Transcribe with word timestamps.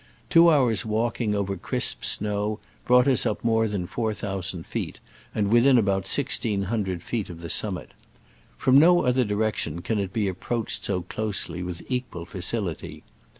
Two 0.31 0.49
hours' 0.49 0.83
walking 0.83 1.35
over 1.35 1.55
crisp 1.55 2.03
snow 2.03 2.57
brought 2.87 3.07
us 3.07 3.23
up 3.23 3.43
more 3.43 3.67
than 3.67 3.85
four 3.85 4.15
thousand 4.15 4.65
feet, 4.65 4.99
and 5.35 5.51
within 5.51 5.77
about 5.77 6.07
sixteen 6.07 6.63
hundred 6.63 7.03
feet 7.03 7.29
of 7.29 7.39
the 7.41 7.51
summit. 7.51 7.91
From 8.57 8.79
no 8.79 9.05
other 9.05 9.23
direction 9.23 9.83
can 9.83 9.99
it 9.99 10.11
be 10.11 10.27
approached 10.27 10.85
so 10.85 11.03
close 11.03 11.47
ly 11.49 11.61
with 11.61 11.83
equal 11.87 12.25
facility. 12.25 13.03